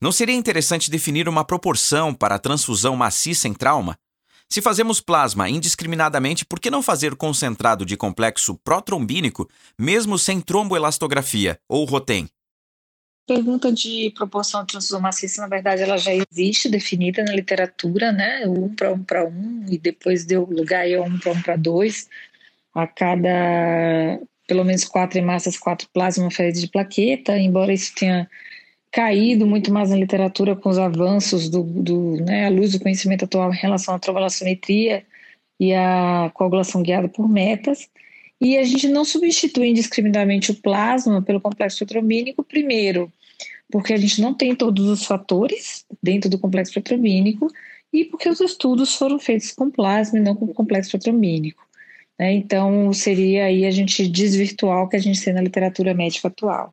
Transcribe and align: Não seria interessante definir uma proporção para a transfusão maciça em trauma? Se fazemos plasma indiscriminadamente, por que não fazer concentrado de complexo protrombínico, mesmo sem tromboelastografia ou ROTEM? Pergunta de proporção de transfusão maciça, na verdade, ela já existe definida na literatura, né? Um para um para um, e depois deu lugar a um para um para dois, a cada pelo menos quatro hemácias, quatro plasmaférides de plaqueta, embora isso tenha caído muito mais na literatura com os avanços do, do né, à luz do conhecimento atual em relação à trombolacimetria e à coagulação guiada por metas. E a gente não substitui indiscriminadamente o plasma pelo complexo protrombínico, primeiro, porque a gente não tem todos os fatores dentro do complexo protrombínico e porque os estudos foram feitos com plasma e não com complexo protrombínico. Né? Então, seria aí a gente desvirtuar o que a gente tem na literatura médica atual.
Não 0.00 0.12
seria 0.12 0.34
interessante 0.34 0.90
definir 0.90 1.28
uma 1.28 1.44
proporção 1.44 2.14
para 2.14 2.34
a 2.34 2.38
transfusão 2.38 2.96
maciça 2.96 3.48
em 3.48 3.54
trauma? 3.54 3.96
Se 4.50 4.60
fazemos 4.60 5.00
plasma 5.00 5.48
indiscriminadamente, 5.48 6.44
por 6.44 6.60
que 6.60 6.70
não 6.70 6.82
fazer 6.82 7.16
concentrado 7.16 7.84
de 7.84 7.96
complexo 7.96 8.54
protrombínico, 8.62 9.48
mesmo 9.78 10.18
sem 10.18 10.40
tromboelastografia 10.40 11.58
ou 11.68 11.84
ROTEM? 11.84 12.28
Pergunta 13.26 13.72
de 13.72 14.12
proporção 14.14 14.60
de 14.60 14.72
transfusão 14.72 15.00
maciça, 15.00 15.40
na 15.40 15.48
verdade, 15.48 15.80
ela 15.80 15.96
já 15.96 16.12
existe 16.14 16.68
definida 16.68 17.24
na 17.24 17.32
literatura, 17.32 18.12
né? 18.12 18.46
Um 18.46 18.68
para 18.74 18.92
um 18.92 19.02
para 19.02 19.24
um, 19.24 19.64
e 19.66 19.78
depois 19.78 20.26
deu 20.26 20.44
lugar 20.44 20.84
a 20.84 21.00
um 21.00 21.18
para 21.18 21.32
um 21.32 21.40
para 21.40 21.56
dois, 21.56 22.06
a 22.74 22.86
cada 22.86 24.20
pelo 24.46 24.62
menos 24.62 24.84
quatro 24.84 25.18
hemácias, 25.18 25.56
quatro 25.56 25.88
plasmaférides 25.90 26.60
de 26.60 26.68
plaqueta, 26.68 27.38
embora 27.38 27.72
isso 27.72 27.94
tenha 27.94 28.28
caído 28.94 29.44
muito 29.44 29.72
mais 29.72 29.90
na 29.90 29.96
literatura 29.96 30.54
com 30.54 30.68
os 30.68 30.78
avanços 30.78 31.48
do, 31.48 31.64
do 31.64 32.16
né, 32.24 32.46
à 32.46 32.48
luz 32.48 32.70
do 32.72 32.80
conhecimento 32.80 33.24
atual 33.24 33.52
em 33.52 33.56
relação 33.56 33.92
à 33.92 33.98
trombolacimetria 33.98 35.04
e 35.58 35.74
à 35.74 36.30
coagulação 36.32 36.80
guiada 36.80 37.08
por 37.08 37.28
metas. 37.28 37.90
E 38.40 38.56
a 38.56 38.62
gente 38.62 38.86
não 38.86 39.04
substitui 39.04 39.70
indiscriminadamente 39.70 40.52
o 40.52 40.54
plasma 40.54 41.20
pelo 41.20 41.40
complexo 41.40 41.78
protrombínico, 41.78 42.44
primeiro, 42.44 43.12
porque 43.68 43.92
a 43.92 43.96
gente 43.96 44.20
não 44.20 44.32
tem 44.32 44.54
todos 44.54 44.86
os 44.86 45.04
fatores 45.04 45.84
dentro 46.00 46.30
do 46.30 46.38
complexo 46.38 46.72
protrombínico 46.74 47.48
e 47.92 48.04
porque 48.04 48.28
os 48.28 48.40
estudos 48.40 48.94
foram 48.94 49.18
feitos 49.18 49.50
com 49.50 49.70
plasma 49.70 50.18
e 50.20 50.22
não 50.22 50.36
com 50.36 50.46
complexo 50.54 50.92
protrombínico. 50.92 51.66
Né? 52.16 52.34
Então, 52.34 52.92
seria 52.92 53.46
aí 53.46 53.64
a 53.66 53.72
gente 53.72 54.06
desvirtuar 54.06 54.84
o 54.84 54.88
que 54.88 54.96
a 54.96 55.00
gente 55.00 55.20
tem 55.20 55.34
na 55.34 55.42
literatura 55.42 55.94
médica 55.94 56.28
atual. 56.28 56.72